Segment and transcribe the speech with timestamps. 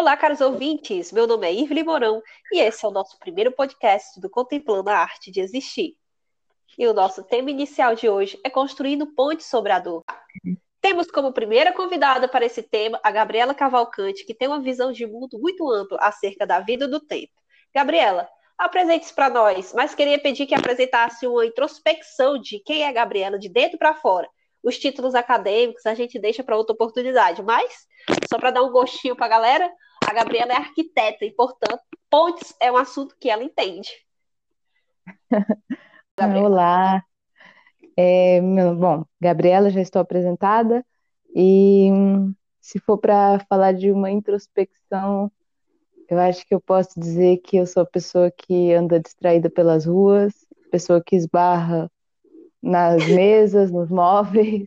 [0.00, 1.12] Olá, caros ouvintes.
[1.12, 4.96] Meu nome é Irvely Mourão e esse é o nosso primeiro podcast do Contemplando a
[4.96, 5.94] Arte de Existir.
[6.78, 10.02] E o nosso tema inicial de hoje é Construindo Pontes sobre a Dor.
[10.80, 15.06] Temos como primeira convidada para esse tema a Gabriela Cavalcante, que tem uma visão de
[15.06, 17.34] mundo muito ampla acerca da vida do tempo.
[17.74, 18.26] Gabriela,
[18.56, 23.38] apresente-se para nós, mas queria pedir que apresentasse uma introspecção de quem é a Gabriela
[23.38, 24.26] de dentro para fora.
[24.62, 27.86] Os títulos acadêmicos a gente deixa para outra oportunidade, mas
[28.28, 29.70] só para dar um gostinho para a galera,
[30.10, 33.88] a Gabriela é arquiteta e, portanto, pontes é um assunto que ela entende.
[36.18, 37.04] Olá.
[37.96, 40.84] É, bom, Gabriela, já estou apresentada
[41.34, 41.90] e
[42.60, 45.30] se for para falar de uma introspecção,
[46.08, 49.86] eu acho que eu posso dizer que eu sou a pessoa que anda distraída pelas
[49.86, 50.34] ruas,
[50.72, 51.88] pessoa que esbarra
[52.60, 54.66] nas mesas, nos móveis,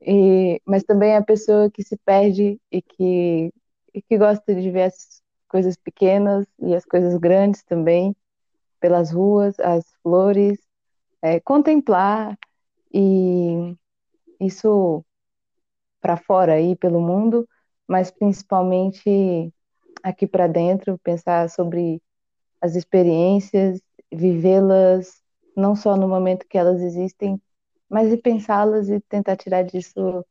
[0.00, 3.52] e, mas também a pessoa que se perde e que,
[3.98, 8.14] e que gosta de ver as coisas pequenas e as coisas grandes também,
[8.80, 10.56] pelas ruas, as flores,
[11.20, 12.38] é, contemplar
[12.94, 13.74] e
[14.40, 15.04] isso
[16.00, 17.48] para fora aí pelo mundo,
[17.88, 19.52] mas principalmente
[20.00, 22.00] aqui para dentro, pensar sobre
[22.60, 23.80] as experiências,
[24.12, 25.20] vivê-las
[25.56, 27.40] não só no momento que elas existem,
[27.90, 30.24] mas e pensá-las e tentar tirar disso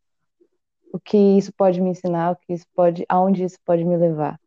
[0.91, 4.39] o que isso pode me ensinar, o que isso pode, aonde isso pode me levar.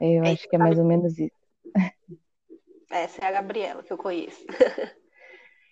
[0.00, 1.36] Eu é, acho que é mais ou menos isso.
[2.90, 4.44] Essa é a Gabriela que eu conheço.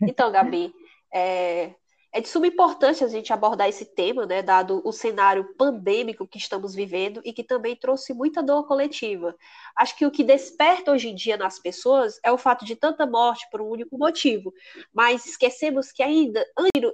[0.03, 0.75] então, Gabi,
[1.13, 1.75] é,
[2.13, 6.39] é de suma importância a gente abordar esse tema, né, dado o cenário pandêmico que
[6.39, 9.37] estamos vivendo e que também trouxe muita dor coletiva.
[9.77, 13.07] Acho que o que desperta hoje em dia nas pessoas é o fato de tanta
[13.07, 14.53] morte por um único motivo,
[14.93, 16.45] mas esquecemos que ainda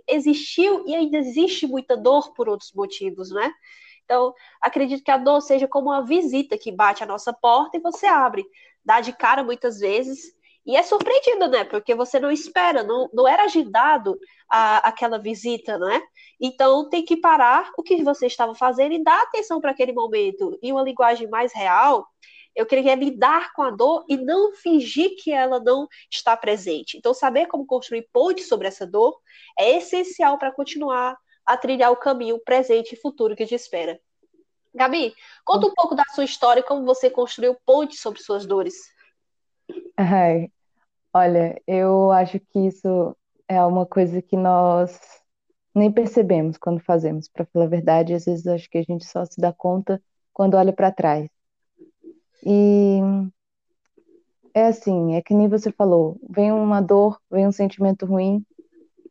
[0.08, 3.52] existiu e ainda existe muita dor por outros motivos, né?
[4.04, 7.80] Então, acredito que a dor seja como uma visita que bate à nossa porta e
[7.80, 8.44] você abre,
[8.84, 11.64] dá de cara muitas vezes e é surpreendido, né?
[11.64, 16.00] Porque você não espera, não, não era agendado a, aquela visita, né?
[16.41, 20.59] Então tem que parar o que você estava fazendo e dar atenção para aquele momento.
[20.62, 22.06] Em uma linguagem mais real,
[22.54, 26.97] eu queria lidar com a dor e não fingir que ela não está presente.
[26.97, 29.19] Então, saber como construir pontes sobre essa dor
[29.58, 33.98] é essencial para continuar a trilhar o caminho presente e futuro que te espera.
[34.75, 35.14] Gabi,
[35.44, 38.91] conta um pouco da sua história e como você construiu pontes sobre suas dores.
[39.97, 40.50] Ai,
[41.15, 43.17] olha, eu acho que isso
[43.49, 44.99] é uma coisa que nós
[45.75, 49.25] nem percebemos quando fazemos, para falar a verdade, às vezes acho que a gente só
[49.25, 50.03] se dá conta
[50.33, 51.28] quando olha para trás.
[52.45, 53.00] E
[54.55, 58.44] é assim, é que nem você falou, vem uma dor, vem um sentimento ruim,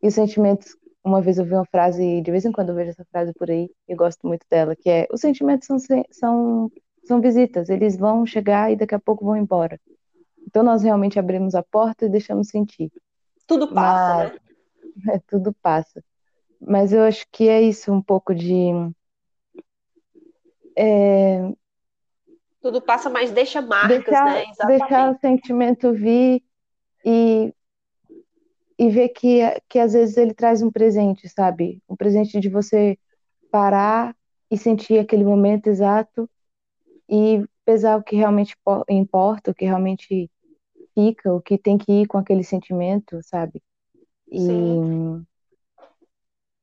[0.03, 2.91] e os sentimentos, uma vez eu vi uma frase, de vez em quando eu vejo
[2.91, 5.77] essa frase por aí, e gosto muito dela, que é, os sentimentos são,
[6.11, 6.71] são,
[7.05, 9.79] são visitas, eles vão chegar e daqui a pouco vão embora.
[10.51, 12.91] Então nós realmente abrimos a porta e deixamos sentir.
[13.47, 14.39] Tudo passa, Mas, né?
[15.15, 16.03] É, tudo passa.
[16.59, 18.71] Mas eu acho que é isso um pouco de.
[20.77, 21.51] É,
[22.61, 24.43] tudo passa, mas deixa marcas, deixar, né?
[24.43, 24.79] Exatamente.
[24.79, 26.43] Deixar o sentimento vir
[27.03, 27.53] e,
[28.77, 31.81] e ver que, que às vezes ele traz um presente, sabe?
[31.89, 32.99] Um presente de você
[33.49, 34.15] parar
[34.49, 36.29] e sentir aquele momento exato
[37.09, 38.55] e pesar o que realmente
[38.89, 40.29] importa, o que realmente
[40.93, 43.61] fica, o que tem que ir com aquele sentimento, sabe?
[44.31, 44.41] E,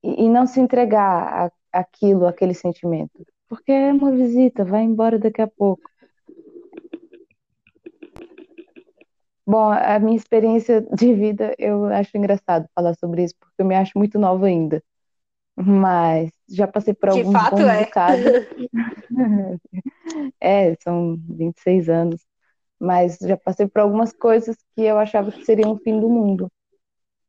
[0.03, 3.27] e, não se entregar a, aquilo, aquele sentimento.
[3.49, 5.83] Porque é uma visita, vai embora daqui a pouco.
[9.47, 13.75] Bom, a minha experiência de vida, eu acho engraçado falar sobre isso, porque eu me
[13.75, 14.83] acho muito nova ainda.
[15.57, 17.89] Mas já passei por alguns de fato é.
[20.41, 22.28] é, são 26 anos
[22.79, 26.51] mas já passei por algumas coisas que eu achava que seriam o fim do mundo.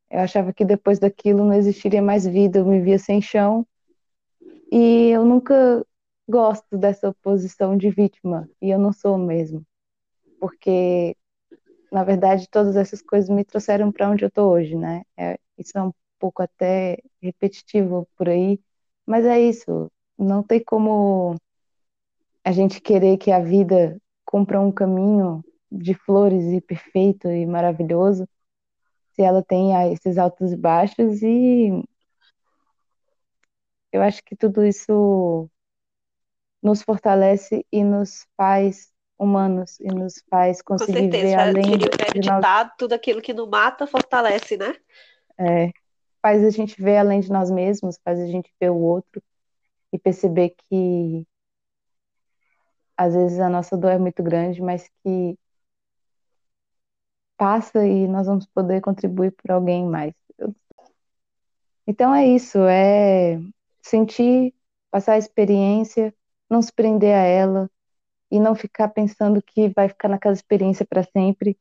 [0.09, 3.65] Eu achava que depois daquilo não existiria mais vida, eu me via sem chão.
[4.71, 5.85] E eu nunca
[6.27, 9.65] gosto dessa posição de vítima, e eu não sou mesmo.
[10.39, 11.15] Porque,
[11.91, 15.03] na verdade, todas essas coisas me trouxeram para onde eu estou hoje, né?
[15.17, 18.59] É, isso é um pouco até repetitivo por aí,
[19.05, 19.91] mas é isso.
[20.17, 21.35] Não tem como
[22.43, 23.99] a gente querer que a vida
[24.29, 28.29] compra um caminho de flores e perfeito e maravilhoso,
[29.13, 31.83] se ela tem esses altos e baixos e
[33.91, 35.49] eu acho que tudo isso
[36.61, 42.29] nos fortalece e nos faz humanos e nos faz conseguir Com certeza, ver além de
[42.29, 42.71] nós.
[42.77, 44.75] tudo aquilo que não mata fortalece, né?
[45.39, 45.71] É,
[46.21, 49.23] faz a gente ver além de nós mesmos, faz a gente ver o outro
[49.91, 51.25] e perceber que
[52.99, 55.37] às vezes a nossa dor é muito grande, mas que
[57.37, 60.13] passa e nós vamos poder contribuir por alguém mais.
[61.87, 63.39] Então é isso, é
[63.81, 64.53] sentir,
[64.91, 66.13] passar a experiência,
[66.49, 67.69] não se prender a ela
[68.31, 71.57] e não ficar pensando que vai ficar naquela experiência para sempre.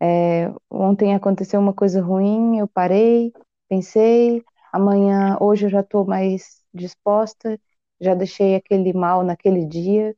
[0.00, 3.32] É, ontem aconteceu uma coisa ruim, eu parei,
[3.68, 7.60] pensei, amanhã, hoje eu já estou mais disposta,
[8.00, 10.16] já deixei aquele mal naquele dia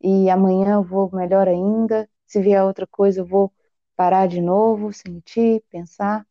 [0.00, 2.08] e amanhã eu vou melhor ainda.
[2.26, 3.52] Se vier outra coisa, eu vou
[3.96, 6.26] parar de novo, sentir, pensar,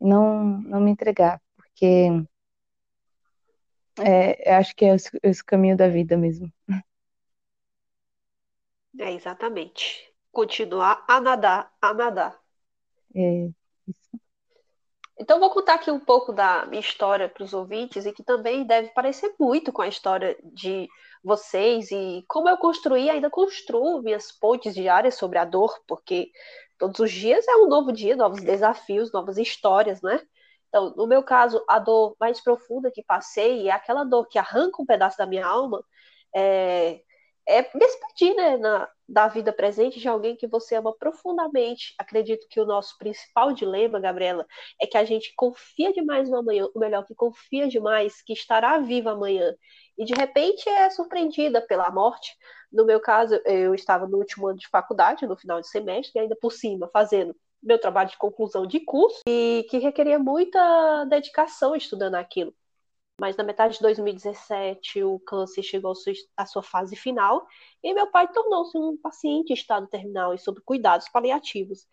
[0.00, 2.08] não, não me entregar, porque
[3.98, 6.52] é, acho que é esse, esse caminho da vida mesmo.
[8.98, 10.12] É, exatamente.
[10.32, 12.38] Continuar a nadar, a nadar.
[13.14, 13.50] É,
[13.86, 14.24] isso.
[15.18, 18.66] Então, vou contar aqui um pouco da minha história para os ouvintes e que também
[18.66, 20.88] deve parecer muito com a história de
[21.24, 26.30] vocês e como eu construí, ainda construo minhas pontes diárias sobre a dor, porque
[26.78, 30.20] todos os dias é um novo dia, novos desafios, novas histórias, né?
[30.68, 34.82] Então, no meu caso, a dor mais profunda que passei é aquela dor que arranca
[34.82, 35.82] um pedaço da minha alma,
[36.34, 37.00] é,
[37.46, 41.94] é despedir né, na, da vida presente de alguém que você ama profundamente.
[41.98, 44.46] Acredito que o nosso principal dilema, Gabriela,
[44.80, 48.78] é que a gente confia demais no amanhã, ou melhor, que confia demais que estará
[48.78, 49.54] viva amanhã.
[49.98, 52.32] E de repente é surpreendida pela morte.
[52.72, 56.22] No meu caso, eu estava no último ano de faculdade, no final de semestre, e
[56.22, 61.74] ainda por cima, fazendo meu trabalho de conclusão de curso, e que requeria muita dedicação
[61.76, 62.54] estudando aquilo
[63.20, 65.92] mas na metade de 2017 o câncer chegou
[66.36, 67.46] à sua fase final
[67.82, 71.86] e meu pai tornou-se um paciente em estado terminal e sob cuidados paliativos.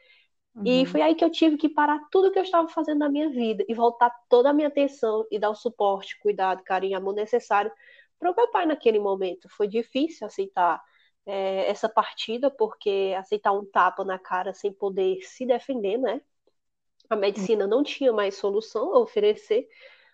[0.55, 0.63] Uhum.
[0.65, 3.29] E foi aí que eu tive que parar tudo que eu estava fazendo na minha
[3.29, 7.71] vida e voltar toda a minha atenção e dar o suporte, cuidado, carinho, amor necessário
[8.19, 9.47] para o meu pai naquele momento.
[9.49, 10.81] Foi difícil aceitar
[11.25, 16.21] é, essa partida, porque aceitar um tapa na cara sem poder se defender, né?
[17.09, 19.67] A medicina não tinha mais solução a oferecer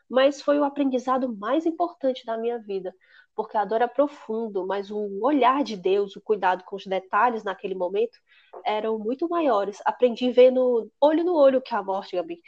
[0.10, 2.94] mas foi o aprendizado mais importante da minha vida,
[3.36, 7.44] porque a dor é profundo, mas o olhar de Deus, o cuidado com os detalhes
[7.44, 8.18] naquele momento
[8.66, 9.80] eram muito maiores.
[9.86, 12.42] Aprendi vendo olho no olho que é a morte, Gabi.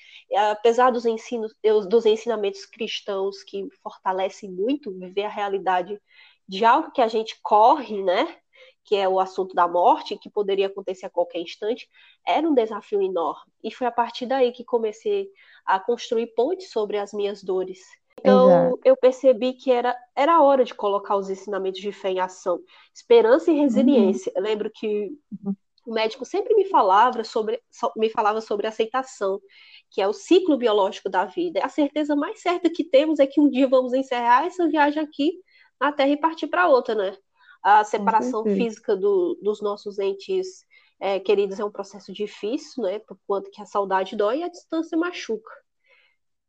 [0.52, 1.54] Apesar dos ensinos,
[1.88, 6.02] dos ensinamentos cristãos que fortalecem muito viver a realidade
[6.48, 8.36] de algo que a gente corre, né?
[8.90, 11.88] Que é o assunto da morte, que poderia acontecer a qualquer instante,
[12.26, 13.54] era um desafio enorme.
[13.64, 15.30] E foi a partir daí que comecei
[15.64, 17.80] a construir pontes sobre as minhas dores.
[18.18, 18.80] Então, Exato.
[18.84, 22.60] eu percebi que era, era hora de colocar os ensinamentos de fé em ação.
[22.92, 24.32] Esperança e resiliência.
[24.36, 24.42] Uhum.
[24.42, 25.12] Eu lembro que
[25.46, 25.56] uhum.
[25.86, 27.62] o médico sempre me falava sobre,
[27.96, 29.40] me falava sobre aceitação,
[29.92, 31.64] que é o ciclo biológico da vida.
[31.64, 35.34] A certeza mais certa que temos é que um dia vamos encerrar essa viagem aqui
[35.80, 37.16] na Terra e partir para outra, né?
[37.62, 40.66] A separação física do, dos nossos entes
[41.00, 43.00] é, queridos é um processo difícil, né?
[43.00, 45.52] Por quanto que a saudade dói e a distância machuca.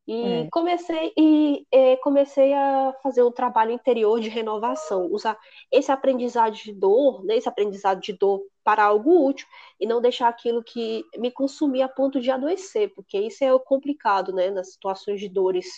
[0.06, 0.48] E é.
[0.50, 5.38] comecei e é, comecei a fazer um trabalho interior de renovação, usar
[5.70, 9.46] esse aprendizado de dor, né, esse aprendizado de dor para algo útil
[9.78, 14.32] e não deixar aquilo que me consumia a ponto de adoecer, porque isso é complicado,
[14.32, 15.68] né, nas situações de dores,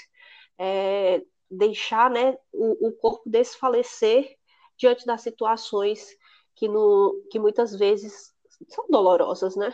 [0.59, 4.39] é, deixar, né, o, o corpo desfalecer
[4.83, 6.09] diante das situações
[6.57, 8.33] que, no, que muitas vezes
[8.69, 9.73] são dolorosas, né?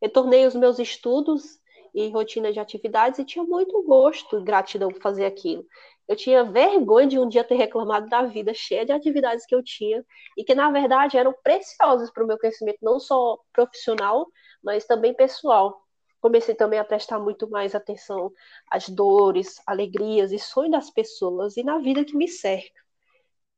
[0.00, 1.58] Retornei os meus estudos
[1.94, 5.64] e rotina de atividades e tinha muito gosto e gratidão por fazer aquilo.
[6.06, 9.62] Eu tinha vergonha de um dia ter reclamado da vida cheia de atividades que eu
[9.62, 10.04] tinha
[10.36, 14.26] e que, na verdade, eram preciosas para o meu crescimento, não só profissional,
[14.62, 15.80] mas também pessoal.
[16.20, 18.30] Comecei também a prestar muito mais atenção
[18.70, 22.83] às dores, alegrias e sonhos das pessoas e na vida que me cerca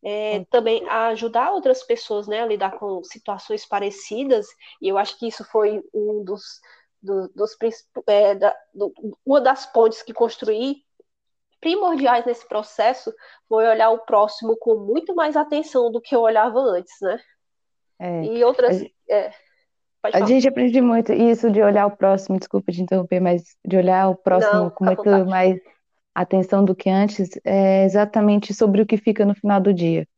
[0.04, 4.46] é, também a ajudar outras pessoas né, a lidar com situações parecidas,
[4.80, 6.60] e eu acho que isso foi um dos,
[7.02, 7.56] do, dos
[8.06, 8.92] é, da, do,
[9.24, 10.84] uma das pontes que construí
[11.60, 13.12] primordiais nesse processo
[13.48, 17.18] foi olhar o próximo com muito mais atenção do que eu olhava antes, né?
[17.98, 18.82] É, e outras.
[18.82, 19.34] A, é,
[20.12, 24.08] a gente aprende muito isso de olhar o próximo, desculpa te interromper, mas de olhar
[24.08, 25.28] o próximo Não, com muito vontade.
[25.28, 25.60] mais
[26.22, 30.08] atenção do que antes é exatamente sobre o que fica no final do dia.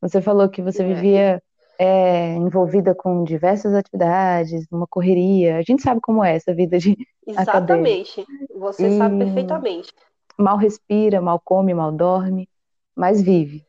[0.00, 0.86] Você falou que você é.
[0.86, 1.42] vivia
[1.78, 5.56] é, envolvida com diversas atividades, uma correria.
[5.56, 6.96] A gente sabe como é essa vida de
[7.26, 8.20] Exatamente.
[8.20, 8.58] Acadêmica.
[8.58, 9.92] Você e sabe perfeitamente.
[10.38, 12.48] Mal respira, mal come, mal dorme,
[12.94, 13.64] mas vive.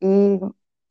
[0.00, 0.40] E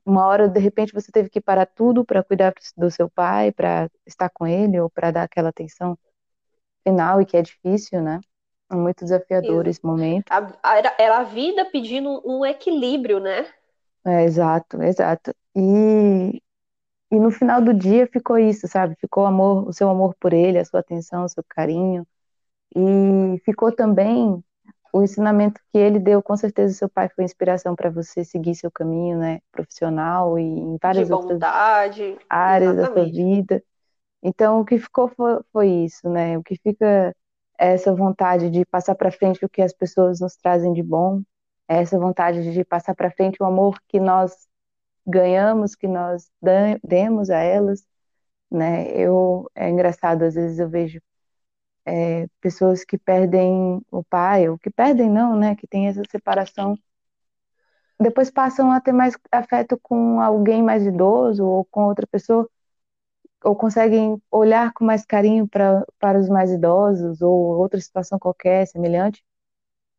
[0.06, 3.90] uma hora, de repente, você teve que parar tudo para cuidar do seu pai, para
[4.06, 5.98] estar com ele ou para dar aquela atenção
[6.84, 8.20] final e que é difícil, né?
[8.72, 10.26] Muito desafiador esse momento.
[10.30, 13.48] A, era, era a vida pedindo um equilíbrio, né?
[14.06, 15.34] É, exato, exato.
[15.56, 16.42] E,
[17.12, 18.96] e no final do dia ficou isso, sabe?
[19.00, 22.06] Ficou amor, o seu amor por ele, a sua atenção, o seu carinho.
[22.76, 24.42] E ficou também
[24.94, 28.70] o ensinamento que ele deu, com certeza seu pai foi inspiração para você seguir seu
[28.70, 32.96] caminho, né, profissional e em várias de bondade, outras áreas exatamente.
[32.96, 33.64] da sua vida.
[34.24, 36.38] Então o que ficou foi, foi isso, né?
[36.38, 37.16] O que fica
[37.62, 41.22] essa vontade de passar para frente o que as pessoas nos trazem de bom,
[41.68, 44.48] essa vontade de passar para frente o amor que nós
[45.08, 46.32] ganhamos, que nós
[46.84, 47.86] demos a elas,
[48.52, 48.92] né?
[48.92, 51.02] Eu é engraçado às vezes eu vejo
[51.86, 56.78] é, pessoas que perdem o pai, ou que perdem não, né, que tem essa separação,
[58.00, 62.50] depois passam a ter mais afeto com alguém mais idoso ou com outra pessoa,
[63.44, 68.68] ou conseguem olhar com mais carinho pra, para os mais idosos ou outra situação qualquer
[68.68, 69.24] semelhante.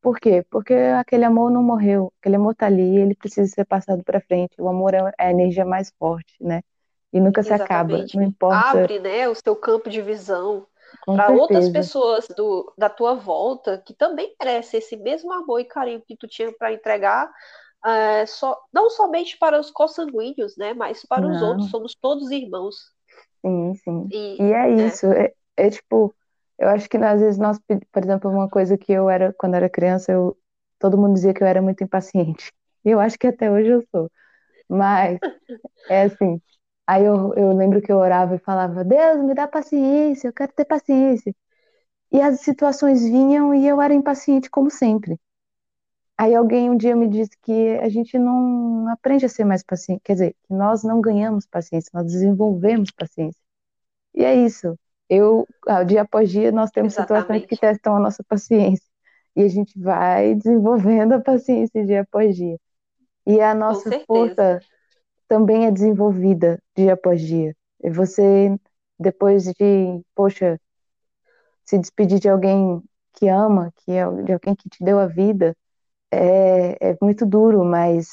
[0.01, 0.45] Por quê?
[0.51, 4.61] Porque aquele amor não morreu, aquele amor está ali, ele precisa ser passado para frente.
[4.61, 6.63] O amor é a energia mais forte, né?
[7.13, 7.47] E nunca Exatamente.
[7.47, 8.79] se acaba, não importa.
[8.79, 10.67] Abre, né, o seu campo de visão
[11.07, 16.03] para outras pessoas do, da tua volta que também merecem esse mesmo amor e carinho
[16.07, 17.31] que tu tinha para entregar,
[17.85, 21.35] é, só, não somente para os consanguíneos, né, mas para não.
[21.35, 22.77] os outros, somos todos irmãos.
[23.45, 24.12] Sim, sim.
[24.12, 26.14] E, e é, é isso, é, é, tipo,
[26.59, 27.59] eu acho que às vezes nós,
[27.93, 30.37] por exemplo, uma coisa que eu era, quando era criança, eu,
[30.79, 32.52] todo mundo dizia que eu era muito impaciente.
[32.85, 34.11] E eu acho que até hoje eu sou.
[34.69, 35.21] Mas,
[35.88, 36.41] é assim,
[36.87, 40.52] Aí eu, eu lembro que eu orava e falava: Deus, me dá paciência, eu quero
[40.55, 41.35] ter paciência.
[42.12, 45.19] E as situações vinham e eu era impaciente, como sempre.
[46.23, 50.02] Aí alguém um dia me disse que a gente não aprende a ser mais paciente,
[50.05, 53.43] quer dizer, que nós não ganhamos paciência, nós desenvolvemos paciência.
[54.14, 54.79] E é isso.
[55.09, 57.23] Eu, ah, dia após dia, nós temos Exatamente.
[57.25, 58.87] situações que testam a nossa paciência.
[59.35, 62.57] E a gente vai desenvolvendo a paciência dia após dia.
[63.26, 64.61] E a nossa força
[65.26, 67.52] também é desenvolvida dia após dia.
[67.83, 68.57] E você,
[68.97, 70.57] depois de, poxa,
[71.64, 72.81] se despedir de alguém
[73.12, 75.57] que ama, que é de alguém que te deu a vida,
[76.12, 78.09] é, é muito duro, mas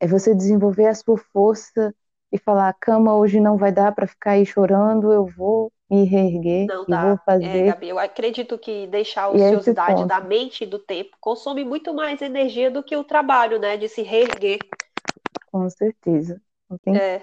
[0.00, 1.94] é você desenvolver a sua força
[2.32, 6.04] e falar: a cama hoje não vai dar para ficar aí chorando, eu vou me
[6.04, 7.02] reerguer não e dá.
[7.02, 7.58] vou é, fazer.
[7.58, 11.64] É, Gabi, eu acredito que deixar a é ociosidade da mente e do tempo consome
[11.64, 14.58] muito mais energia do que o trabalho, né, de se reerguer
[15.50, 16.40] com certeza.
[16.86, 17.22] É,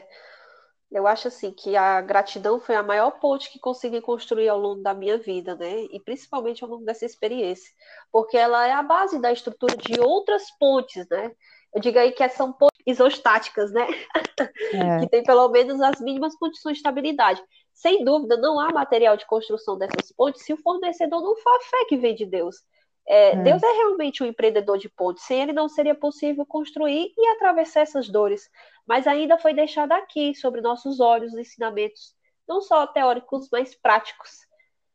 [0.96, 4.82] eu acho assim que a gratidão foi a maior ponte que consegui construir ao longo
[4.82, 5.82] da minha vida, né?
[5.92, 7.70] E principalmente ao longo dessa experiência,
[8.10, 11.34] porque ela é a base da estrutura de outras pontes, né?
[11.74, 13.86] Eu digo aí que são pontes isostáticas, né?
[14.74, 15.00] É.
[15.04, 17.44] que tem pelo menos as mínimas condições de estabilidade.
[17.74, 21.60] Sem dúvida, não há material de construção dessas pontes se o fornecedor não for a
[21.60, 22.56] fé que vem de Deus.
[23.08, 23.36] É, é.
[23.36, 25.24] Deus é realmente um empreendedor de pontes.
[25.24, 28.50] Sem ele não seria possível construir e atravessar essas dores.
[28.86, 32.16] Mas ainda foi deixado aqui, sobre nossos olhos, os ensinamentos,
[32.48, 34.32] não só teóricos, mas práticos,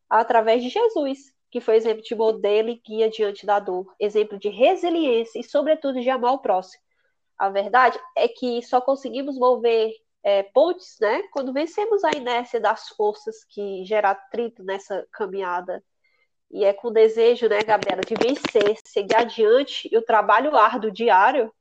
[0.08, 4.48] através de Jesus, que foi exemplo de modelo e guia diante da dor, exemplo de
[4.48, 6.82] resiliência e, sobretudo, de amar o próximo.
[7.36, 12.88] A verdade é que só conseguimos mover é, pontes, né, quando vencemos a inércia das
[12.90, 15.82] forças que gera atrito nessa caminhada
[16.50, 20.90] e é com o desejo, né, Gabriela, de vencer, seguir adiante e o trabalho árduo
[20.90, 21.52] diário,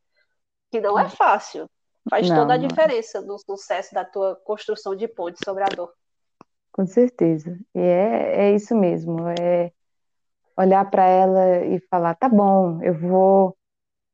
[0.71, 1.69] que não é fácil,
[2.09, 5.93] faz não, toda a diferença no sucesso da tua construção de ponte sobre a dor.
[6.71, 7.57] Com certeza.
[7.75, 9.71] E é, é isso mesmo, é
[10.57, 13.55] olhar para ela e falar, tá bom, eu vou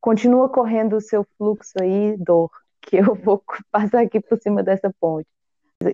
[0.05, 3.41] continua correndo o seu fluxo aí, dor, que eu vou
[3.71, 5.27] passar aqui por cima dessa ponte.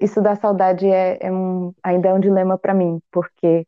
[0.02, 3.66] Isso da saudade é, é um, ainda é um dilema para mim, porque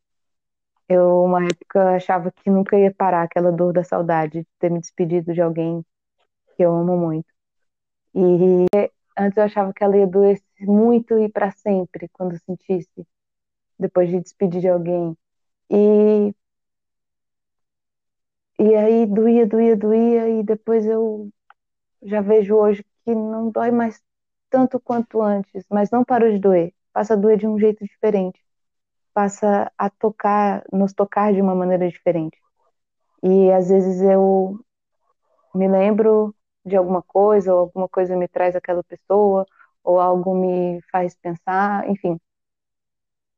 [0.93, 4.79] eu, uma época, achava que nunca ia parar aquela dor da saudade de ter me
[4.79, 5.85] despedido de alguém
[6.55, 7.27] que eu amo muito.
[8.15, 8.65] E
[9.17, 13.07] antes eu achava que ela ia doer muito e para sempre quando sentisse,
[13.79, 15.17] depois de despedir de alguém.
[15.71, 16.35] E,
[18.59, 21.29] e aí doía, doía, doía, e depois eu
[22.03, 24.01] já vejo hoje que não dói mais
[24.49, 28.42] tanto quanto antes, mas não parou de doer, passa a doer de um jeito diferente
[29.13, 32.37] passa a tocar, nos tocar de uma maneira diferente.
[33.23, 34.59] E às vezes eu
[35.55, 39.45] me lembro de alguma coisa, ou alguma coisa me traz aquela pessoa,
[39.83, 42.19] ou algo me faz pensar, enfim.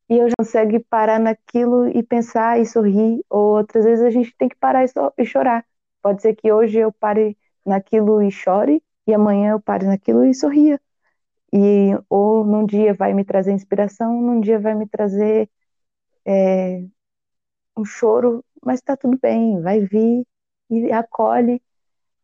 [0.09, 4.35] E eu já consigo parar naquilo e pensar e sorrir, ou outras vezes a gente
[4.37, 5.65] tem que parar e, so e chorar.
[6.01, 10.33] Pode ser que hoje eu pare naquilo e chore, e amanhã eu pare naquilo e
[10.33, 10.79] sorria.
[11.53, 15.49] E ou num dia vai me trazer inspiração, num dia vai me trazer
[16.25, 16.85] é,
[17.77, 20.25] um choro, mas está tudo bem, vai vir
[20.69, 21.61] e acolhe.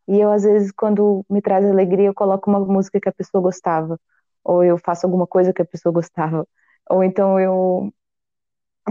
[0.08, 3.42] E eu, às vezes, quando me traz alegria, eu coloco uma música que a pessoa
[3.42, 3.98] gostava,
[4.44, 6.46] ou eu faço alguma coisa que a pessoa gostava,
[6.90, 7.92] ou então eu,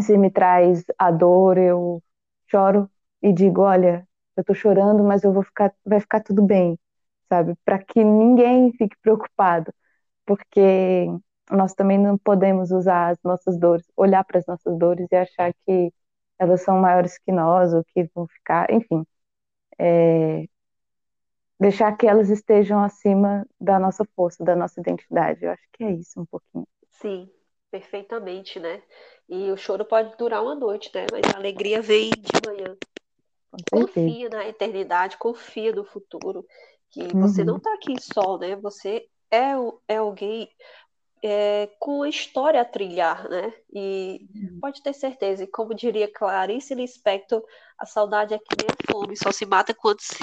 [0.02, 2.02] se me traz a dor, eu
[2.50, 2.90] choro
[3.22, 6.80] e digo: olha, eu tô chorando, mas eu vou ficar, vai ficar tudo bem,
[7.30, 7.56] sabe?
[7.66, 9.74] Para que ninguém fique preocupado,
[10.26, 11.08] porque
[11.52, 15.54] nós também não podemos usar as nossas dores, olhar para as nossas dores e achar
[15.66, 15.94] que
[16.40, 19.06] elas são maiores que nós ou que vão ficar, enfim,
[19.78, 20.46] é,
[21.60, 25.46] deixar que elas estejam acima da nossa força, da nossa identidade.
[25.46, 26.68] Eu acho que é isso um pouquinho.
[26.90, 27.30] Sim,
[27.70, 28.82] perfeitamente, né?
[29.30, 31.06] E o choro pode durar uma noite, né?
[31.12, 32.76] Mas a alegria vem de manhã.
[33.70, 36.46] Confia na eternidade, confia no futuro,
[36.90, 37.22] que uhum.
[37.22, 38.56] você não está aqui só, né?
[38.56, 39.52] Você é,
[39.88, 40.50] é alguém
[41.24, 43.54] é, com a história a trilhar, né?
[43.72, 44.60] E uhum.
[44.60, 47.44] pode ter certeza, e como diria Clarice Lispector,
[47.78, 50.18] a saudade é que nem a fome, só se mata quando se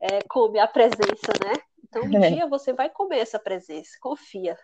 [0.00, 1.54] é, come a presença, né?
[1.82, 2.30] Então um é.
[2.30, 4.58] dia você vai comer essa presença, confia.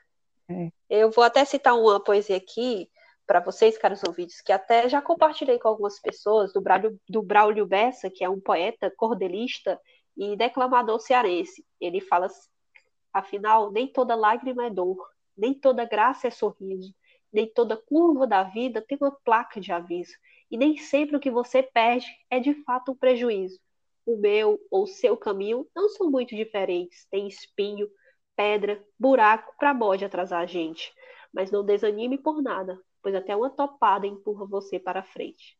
[0.49, 0.69] É.
[0.91, 2.91] Eu vou até citar uma poesia aqui
[3.27, 7.65] para vocês, caros ouvintes, que até já compartilhei com algumas pessoas, do Braulio, do Braulio
[7.65, 9.81] Bessa, que é um poeta, cordelista
[10.17, 11.65] e declamador cearense.
[11.81, 12.29] Ele fala,
[13.13, 14.99] afinal, nem toda lágrima é dor,
[15.37, 16.95] nem toda graça é sorriso,
[17.33, 20.15] nem toda curva da vida tem uma placa de aviso,
[20.51, 23.59] e nem sempre o que você perde é de fato um prejuízo.
[24.07, 27.89] O meu ou o seu caminho não são muito diferentes, tem espinho,
[28.37, 30.93] pedra, buraco para bode atrasar a gente.
[31.33, 35.57] Mas não desanime por nada, pois até uma topada empurra você para frente.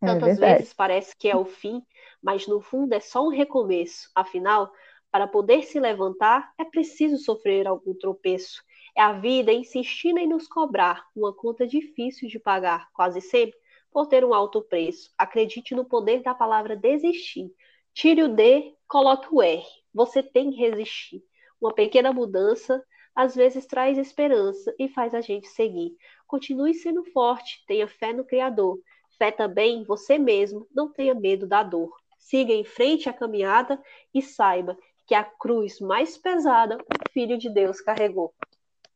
[0.00, 1.82] É Tantas vezes parece que é o fim,
[2.22, 4.10] mas no fundo é só um recomeço.
[4.14, 4.70] Afinal,
[5.14, 8.60] para poder se levantar, é preciso sofrer algum tropeço.
[8.96, 13.56] É a vida insistindo em nos cobrar uma conta difícil de pagar, quase sempre,
[13.92, 15.12] por ter um alto preço.
[15.16, 17.48] Acredite no poder da palavra desistir.
[17.92, 19.64] Tire o D, coloque o R.
[19.94, 21.22] Você tem que resistir.
[21.60, 25.96] Uma pequena mudança às vezes traz esperança e faz a gente seguir.
[26.26, 28.80] Continue sendo forte, tenha fé no Criador.
[29.16, 31.94] Fé também em você mesmo, não tenha medo da dor.
[32.18, 33.80] Siga em frente a caminhada
[34.12, 38.32] e saiba que a cruz mais pesada o Filho de Deus carregou.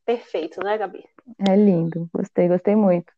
[0.05, 1.05] Perfeito, né, Gabi?
[1.47, 3.13] É lindo, gostei, gostei muito.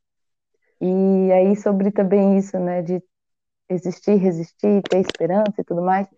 [0.81, 3.03] E aí, sobre também isso, né, de
[3.68, 6.09] existir, resistir, ter esperança e tudo mais,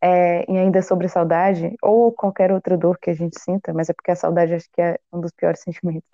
[0.00, 3.92] é, e ainda sobre saudade, ou qualquer outra dor que a gente sinta, mas é
[3.92, 6.08] porque a saudade acho que é um dos piores sentimentos.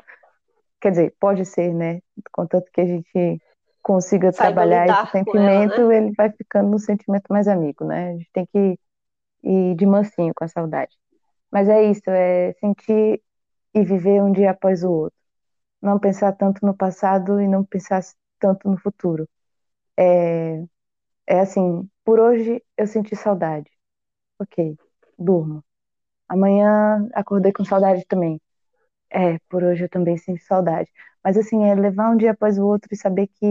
[0.80, 2.00] Quer dizer, pode ser, né?
[2.30, 3.40] Contanto que a gente
[3.82, 5.96] consiga Saiba trabalhar esse sentimento, ela, né?
[5.96, 8.10] ele vai ficando um sentimento mais amigo, né?
[8.10, 8.78] A gente tem que
[9.42, 10.96] e de mansinho com a saudade.
[11.52, 13.22] Mas é isso, é sentir
[13.74, 15.18] e viver um dia após o outro.
[15.82, 18.02] Não pensar tanto no passado e não pensar
[18.40, 19.28] tanto no futuro.
[19.98, 20.62] É,
[21.26, 23.70] é assim, por hoje eu senti saudade.
[24.40, 24.76] Ok,
[25.18, 25.64] durmo.
[26.28, 28.40] Amanhã acordei com saudade também.
[29.10, 30.90] É, por hoje eu também sinto saudade.
[31.24, 33.46] Mas assim, é levar um dia após o outro e saber que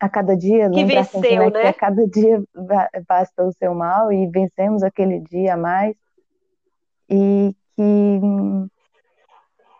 [0.00, 1.60] a cada dia, que venceu, né?
[1.60, 2.42] Que a cada dia
[3.06, 5.94] basta o seu mal e vencemos aquele dia a mais.
[7.08, 8.20] E que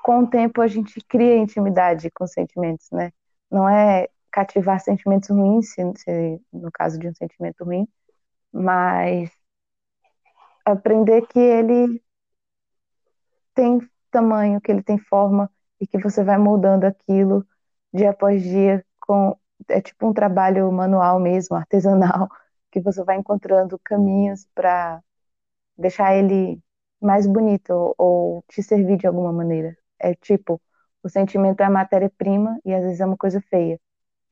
[0.02, 3.12] com o tempo a gente cria intimidade com sentimentos, né?
[3.50, 7.88] Não é cativar sentimentos ruins, se, se, no caso de um sentimento ruim,
[8.52, 9.30] mas
[10.64, 12.02] aprender que ele
[13.54, 13.80] tem
[14.10, 17.46] tamanho, que ele tem forma e que você vai moldando aquilo
[17.92, 19.36] dia após dia com
[19.68, 22.28] é tipo um trabalho manual mesmo, artesanal,
[22.70, 25.02] que você vai encontrando caminhos para
[25.78, 26.60] deixar ele
[27.00, 29.76] mais bonito ou, te servir de alguma maneira.
[29.98, 30.60] É tipo,
[31.02, 33.80] o sentimento é a matéria-prima e às vezes é uma coisa feia.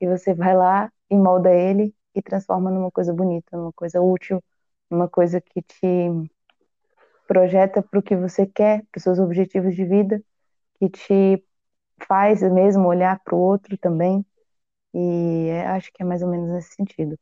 [0.01, 4.43] E você vai lá e molda ele e transforma numa coisa bonita, numa coisa útil,
[4.89, 6.29] numa coisa que te
[7.27, 10.21] projeta para o que você quer, para os seus objetivos de vida,
[10.79, 11.43] que te
[12.07, 14.25] faz mesmo olhar para o outro também.
[14.93, 17.17] E é, acho que é mais ou menos nesse sentido.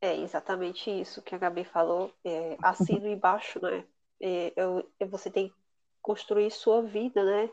[0.00, 3.84] É exatamente isso que a Gabi falou, é, assino embaixo, né?
[4.20, 5.54] É, eu, você tem que
[6.00, 7.50] construir sua vida, né?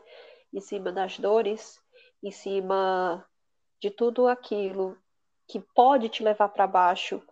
[0.52, 1.80] Em cima das dores,
[2.22, 3.24] em cima
[3.80, 4.96] de tudo aquilo
[5.46, 7.22] que pode te levar para baixo,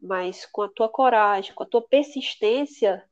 [0.00, 3.04] mas com a tua coragem, com a tua persistência,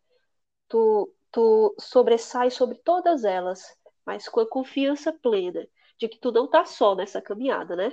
[0.68, 6.46] tu, tu sobressai sobre todas elas, mas com a confiança plena de que tu não
[6.46, 7.92] tá só nessa caminhada, né?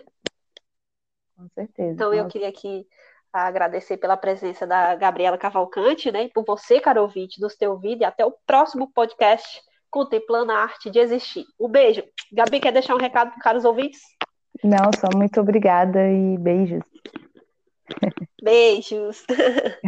[1.36, 1.94] Com certeza.
[1.94, 2.88] Então eu queria aqui
[3.34, 6.24] agradecer pela presença da Gabriela Cavalcante, né?
[6.24, 10.58] E por você, caro ouvinte, nos ter ouvido e até o próximo podcast Contemplando a
[10.58, 11.46] Arte de Existir.
[11.60, 12.04] Um beijo.
[12.32, 14.02] Gabi, quer deixar um recado para os caros ouvintes?
[14.64, 16.84] Não, só muito obrigada e beijos.
[18.42, 19.26] Beijos.